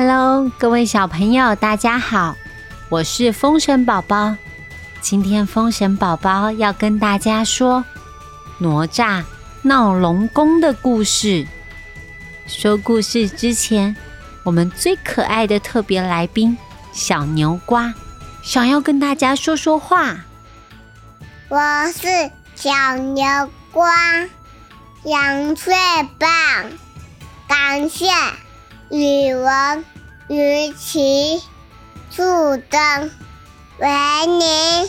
[0.00, 2.36] Hello，各位小朋友，大家好，
[2.88, 4.36] 我是风神宝宝。
[5.00, 7.84] 今天风神宝宝要跟大家说
[8.58, 9.24] 哪吒
[9.62, 11.44] 闹龙宫的故事。
[12.46, 13.96] 说故事之前，
[14.44, 16.56] 我们最可爱的特别来宾
[16.92, 17.92] 小牛瓜
[18.40, 20.14] 想要跟大家说说话。
[21.48, 21.58] 我
[21.90, 23.26] 是小牛
[23.72, 23.92] 瓜，
[25.02, 25.74] 羊最
[26.20, 26.30] 棒，
[27.48, 28.06] 感谢
[28.90, 29.84] 语文、
[30.28, 31.42] 语奇、
[32.10, 32.22] 树
[32.68, 33.10] 灯、
[33.78, 34.86] 维尼、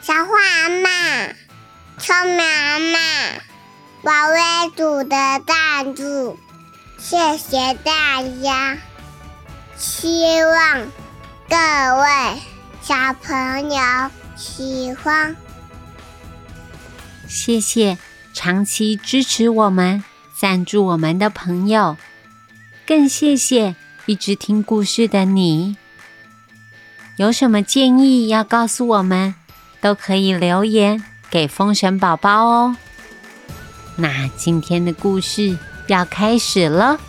[0.00, 0.88] 小花阿妈、
[1.98, 2.98] 聪明阿妈、
[4.02, 5.14] 宝贝组的
[5.46, 6.38] 赞助，
[6.98, 8.78] 谢谢大家。
[9.76, 10.90] 希望
[11.50, 11.56] 各
[12.00, 12.40] 位
[12.80, 15.36] 小朋友喜欢。
[17.28, 17.98] 谢谢
[18.32, 20.02] 长期支持我们、
[20.34, 21.98] 赞助我们的朋友，
[22.86, 25.76] 更谢谢一直听故事的你。
[27.16, 29.34] 有什么建议要告诉我们，
[29.80, 32.76] 都可以留言给风神宝宝哦。
[33.96, 37.00] 那今天的故事要开始了。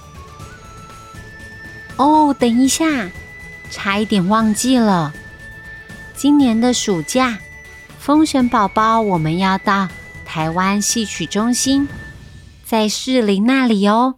[1.98, 3.12] 哦，等一下，
[3.70, 5.14] 差一点忘记了，
[6.16, 7.38] 今年的暑假，
[8.00, 9.88] 风神宝宝我们要到。
[10.26, 11.88] 台湾戏曲中心
[12.66, 14.16] 在士林那里哦，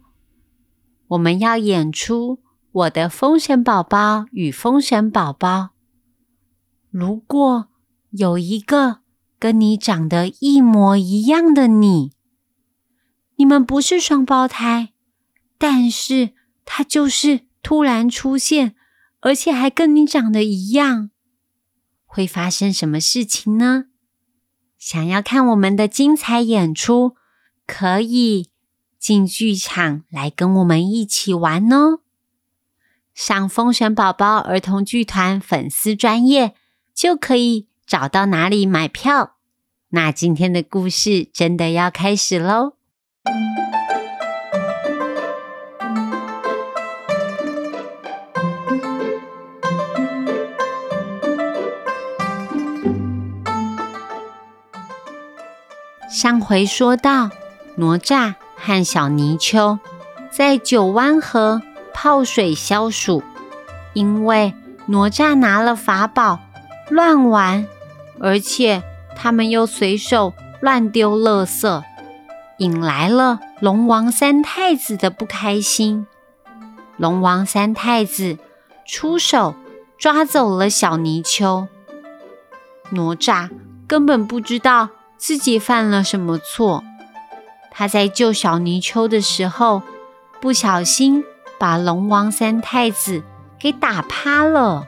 [1.10, 2.38] 我们要演出
[2.72, 5.58] 《我的风神宝宝与风神宝宝》。
[6.92, 7.68] 如果
[8.12, 9.00] 有一个
[9.40, 12.12] 跟你长得一模一样的你，
[13.38, 14.94] 你们不是双胞胎，
[15.58, 18.76] 但是他就是突然出现，
[19.22, 21.10] 而且还跟你长得一样，
[22.06, 23.86] 会发生什么事情呢？
[24.78, 27.16] 想要看我们的精彩演出，
[27.66, 28.52] 可以
[29.00, 32.02] 进剧场来跟我们一起玩哦。
[33.20, 36.54] 上风神宝宝儿童剧团粉丝专业
[36.96, 39.36] 就可以找到哪里买票。
[39.90, 42.76] 那今天的故事真的要开始喽！
[56.10, 57.30] 上回说到，
[57.76, 59.82] 哪吒和小泥鳅
[60.32, 61.62] 在九湾河
[61.94, 63.24] 泡水消暑，
[63.94, 64.54] 因为
[64.88, 66.40] 哪吒拿了法宝
[66.90, 67.68] 乱玩，
[68.20, 68.82] 而且
[69.16, 71.84] 他们又随手乱丢垃圾，
[72.58, 76.08] 引来了龙王三太子的不开心。
[76.98, 78.38] 龙王三太子
[78.86, 79.56] 出手
[79.98, 81.68] 抓走了小泥鳅，
[82.90, 83.50] 哪吒
[83.88, 84.90] 根本不知道。
[85.18, 86.82] 自己犯了什么错？
[87.72, 89.84] 他在救小泥鳅的时候，
[90.40, 91.26] 不小心
[91.60, 93.24] 把龙王三太子
[93.60, 94.88] 给打趴了。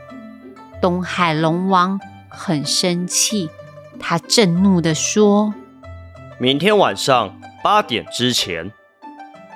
[0.82, 2.00] 东海龙王
[2.30, 3.50] 很生气，
[4.00, 5.54] 他震怒地说
[6.40, 8.72] ：“明天晚上八点之前，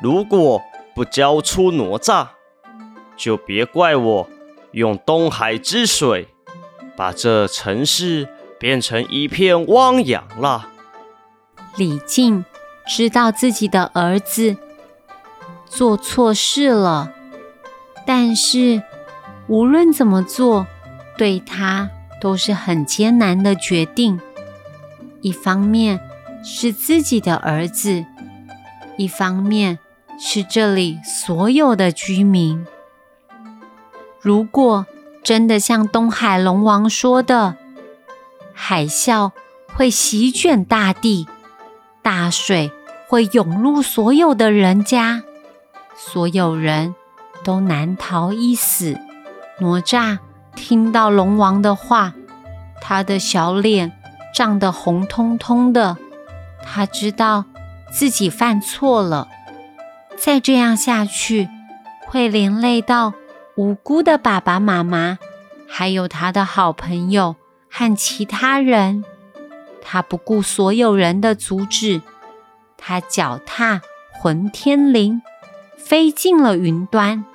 [0.01, 0.61] 如果
[0.93, 2.27] 不交出哪吒，
[3.15, 4.29] 就别怪我
[4.73, 6.27] 用东海之水
[6.95, 8.27] 把这城市。”
[8.57, 10.69] 变成一片汪洋了。
[11.75, 12.45] 李靖
[12.87, 14.55] 知道自己的儿子
[15.75, 17.11] 做错事了，
[18.07, 18.81] 但是
[19.47, 20.65] 无论怎么做，
[21.17, 21.89] 对他
[22.21, 24.21] 都是很艰难的决定。
[25.19, 25.99] 一方面
[26.41, 28.05] 是自己的儿子，
[28.95, 29.77] 一方面
[30.17, 32.65] 是这里所有的居民。
[34.21, 34.85] 如果
[35.21, 37.57] 真的像东海龙王说的，
[38.53, 39.31] 海啸
[39.73, 41.27] 会席卷大地，
[42.01, 42.71] 大水
[43.09, 45.21] 会涌入所有的人家，
[45.95, 46.93] 所有人
[47.43, 48.99] 都难逃一死。
[49.59, 50.19] 哪吒
[50.55, 52.13] 听到龙王的话，
[52.81, 53.91] 他的小脸
[54.33, 55.97] 涨得红彤彤的。
[56.63, 57.45] 他知道
[57.91, 59.27] 自己犯错了，
[60.17, 61.47] 再这样下去
[62.07, 63.13] 会连累到
[63.55, 65.17] 无辜的爸爸妈妈，
[65.67, 67.35] 还有他的好朋友。
[67.77, 69.03] 和其他人，
[69.81, 72.01] 他不顾所有人的阻止，
[72.77, 73.81] 他脚踏
[74.13, 75.19] 混天绫，
[75.85, 77.25] 飞进了云端。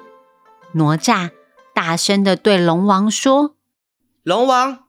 [0.73, 1.31] 哪吒
[1.73, 3.55] 大声的对龙王说
[4.25, 4.81] ：“龙王，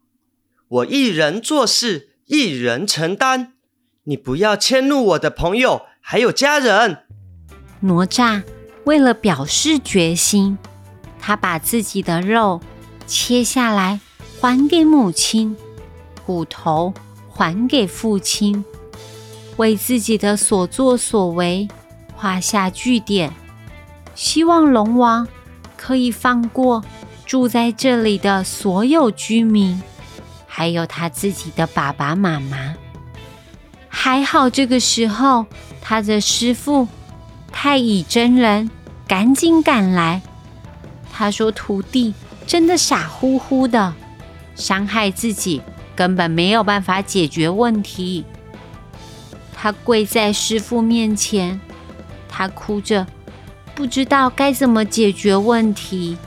[0.67, 3.51] 我一人做事，一人承担，
[4.05, 7.05] 你不要迁怒我的朋友还有家人。”
[7.81, 8.41] 哪吒
[8.85, 10.57] 为了表示决心，
[11.19, 12.59] 他把自己的肉
[13.05, 13.99] 切下来。
[14.39, 15.55] 还给母亲，
[16.25, 16.91] 骨头
[17.29, 18.65] 还给父亲，
[19.57, 21.67] 为自己的所作所为
[22.15, 23.31] 画下句点。
[24.15, 25.27] 希望龙王
[25.77, 26.83] 可以放过
[27.25, 29.81] 住在这里的所有居民，
[30.45, 32.75] 还有他自己的爸爸妈妈。
[33.87, 35.45] 还好，这个时候
[35.81, 36.87] 他的师傅
[37.51, 38.69] 太乙真人
[39.07, 40.21] 赶紧赶来。
[41.13, 42.13] 他说：“徒弟
[42.47, 43.93] 真的傻乎乎的，
[44.55, 45.61] 伤害自己，
[45.95, 48.25] 根本没有办法解决问题。”
[49.53, 51.59] 他跪在师傅面前，
[52.27, 53.05] 他哭着，
[53.75, 56.17] 不知道该怎么解决问题。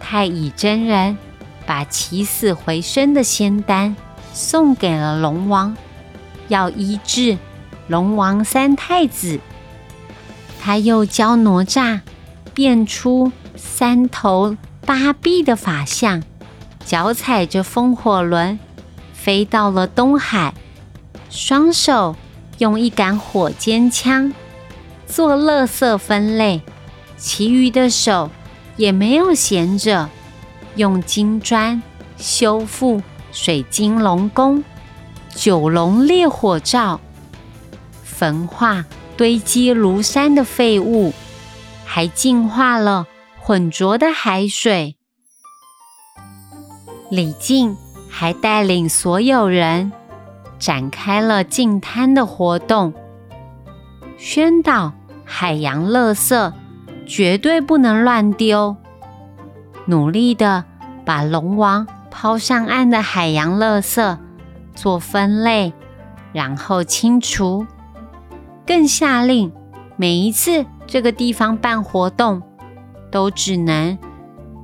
[0.00, 1.16] 太乙真人
[1.64, 3.94] 把起死回生的仙丹
[4.32, 5.76] 送给了龙王。
[6.48, 7.38] 要医治
[7.86, 9.40] 龙王三太子，
[10.60, 12.00] 他又教哪吒
[12.52, 16.22] 变出三头八臂的法相，
[16.84, 18.58] 脚踩着风火轮
[19.14, 20.52] 飞到了东海，
[21.30, 22.16] 双手
[22.58, 24.34] 用一杆火尖枪
[25.12, 26.62] 做垃圾分类，
[27.18, 28.30] 其余的手
[28.78, 30.08] 也没有闲着，
[30.76, 31.82] 用金砖
[32.16, 34.64] 修复水晶龙宫。
[35.34, 36.98] 九龙烈火罩，
[38.02, 41.12] 焚化堆积如山的废物，
[41.84, 43.06] 还净化了
[43.38, 44.96] 浑浊的海水。
[47.10, 47.76] 李靖
[48.08, 49.92] 还带领所有人
[50.58, 52.94] 展开了净滩的活动，
[54.16, 54.92] 宣导
[55.34, 56.52] 海洋垃圾
[57.06, 58.76] 绝对不能乱丢，
[59.86, 60.62] 努力的
[61.06, 64.18] 把龙王抛上岸的海洋垃圾。
[64.74, 65.72] 做分类，
[66.32, 67.66] 然后清除。
[68.66, 69.50] 更下令，
[69.96, 72.42] 每一次这个地方办活动，
[73.10, 73.98] 都只能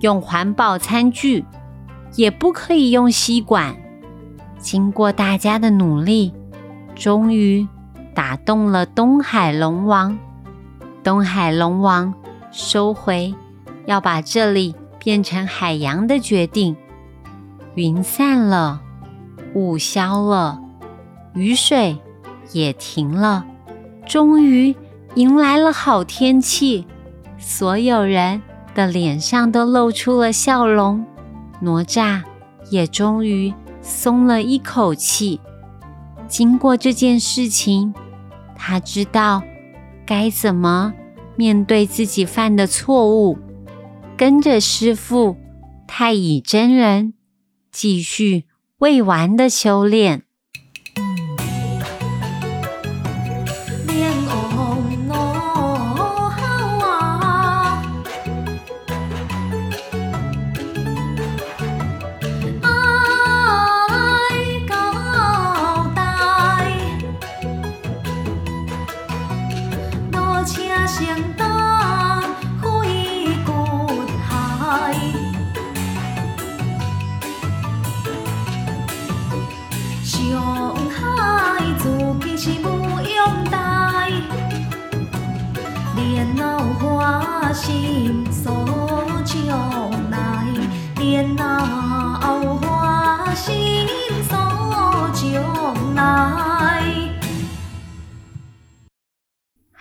[0.00, 1.46] 用环保餐具，
[2.14, 3.74] 也不可以用吸管。
[4.58, 6.34] 经过大家的努力，
[6.94, 7.66] 终于
[8.14, 10.18] 打动了东海龙王。
[11.08, 12.12] 东海龙王
[12.52, 13.34] 收回
[13.86, 16.76] 要把这里变成海洋的决定，
[17.76, 18.82] 云散了。
[19.54, 20.60] 雾消了，
[21.32, 21.96] 雨水
[22.52, 23.46] 也停了，
[24.06, 24.76] 终于
[25.14, 26.86] 迎来了好天气。
[27.38, 28.42] 所有人
[28.74, 31.06] 的脸上都露出了笑容，
[31.62, 32.22] 哪吒
[32.70, 35.40] 也终于松了一口气。
[36.26, 37.94] 经过这件事情，
[38.54, 39.42] 他知道
[40.08, 40.94] 该怎么
[41.36, 43.38] 面对自己犯的错误，
[44.16, 45.36] 跟着师傅
[45.86, 47.12] 太乙真人
[47.70, 48.46] 继续。
[48.78, 50.22] 未完的修炼。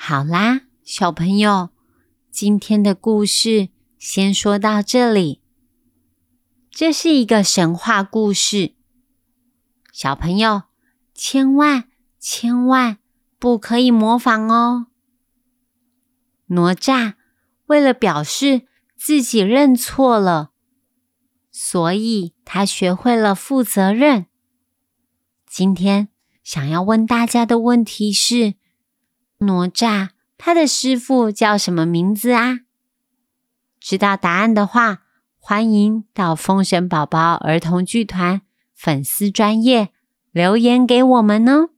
[0.07, 0.61] 好啦，
[0.99, 1.69] 小朋友，
[2.31, 5.43] 今天的故事先说到这里。
[6.71, 8.73] 这是一个神话故事，
[9.91, 10.63] 小朋友
[11.13, 11.87] 千万
[12.17, 12.97] 千万
[13.37, 14.87] 不可以模仿哦。
[16.47, 17.13] 哪吒
[17.67, 18.63] 为了表示
[18.95, 20.49] 自己认错了，
[21.51, 24.25] 所以他学会了负责任。
[25.45, 26.09] 今天
[26.43, 28.55] 想要问大家的问题是。
[29.39, 32.59] 哪吒，他的师傅叫什么名字啊？
[33.79, 35.03] 知道答案的话，
[35.39, 38.41] 欢迎到风神宝宝儿童剧团
[38.75, 39.89] 粉丝专业
[40.31, 41.69] 留言给我们哦。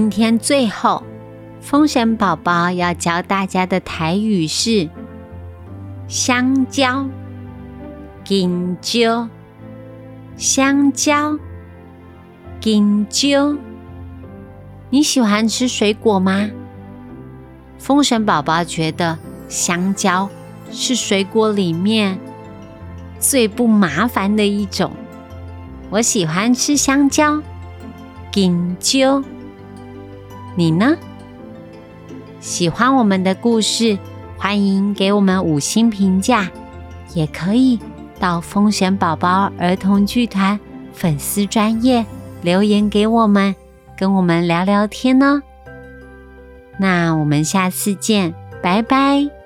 [0.00, 1.02] 今天最后，
[1.60, 4.88] 风神宝宝要教大家的台语是
[6.08, 7.06] 香蕉、
[8.24, 9.28] 金蕉、
[10.38, 11.38] 香蕉、
[12.60, 13.54] 金蕉。
[14.88, 16.48] 你喜欢吃水果吗？
[17.76, 19.18] 风神宝宝觉得
[19.50, 20.30] 香蕉
[20.70, 22.18] 是水果里面
[23.18, 24.90] 最不麻烦的一种。
[25.90, 27.42] 我喜欢吃香蕉、
[28.32, 29.22] 金蕉。
[30.54, 30.96] 你呢？
[32.40, 33.98] 喜欢我们的故事，
[34.36, 36.50] 欢迎给我们五星评价，
[37.14, 37.78] 也可以
[38.18, 40.58] 到风险宝宝儿童剧团
[40.92, 42.04] 粉丝专业
[42.42, 43.54] 留言给我们。
[43.98, 45.42] 跟我们聊聊天呢，
[46.78, 49.39] 那我们下次见，拜拜。